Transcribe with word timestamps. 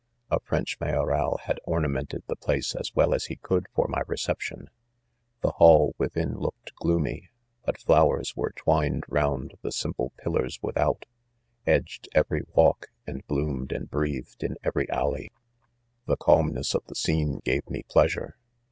A 0.31 0.39
French 0.39 0.79
mayoral 0.79 1.37
had 1.43 1.59
ornamented 1.63 2.23
the 2.25 2.35
place 2.35 2.73
as 2.73 2.89
welias 2.95 3.27
he 3.27 3.35
could 3.35 3.67
for 3.75 3.87
my 3.87 4.01
reception*— 4.07 4.71
The 5.43 5.51
hall 5.51 5.93
within 5.99 6.39
looked 6.39 6.73
gloomy, 6.73 7.29
but 7.65 7.77
flowers 7.77 8.35
were 8.35 8.49
twined 8.55 9.03
round 9.07 9.59
the 9.61 9.71
simple 9.71 10.11
pillars 10.17 10.57
without, 10.63 11.05
edged 11.67 12.09
every 12.15 12.41
walk, 12.55 12.87
and 13.05 13.23
bloomed 13.27 13.71
and 13.71 13.91
breath 13.91 14.37
ed 14.41 14.43
in 14.49 14.55
every 14.63 14.89
alley* 14.89 15.29
The 16.07 16.17
calmness 16.17 16.73
of 16.73 16.83
the 16.87 16.95
scene 16.95 17.39
gave 17.45 17.69
me 17.69 17.83
pleasure 17.83 18.37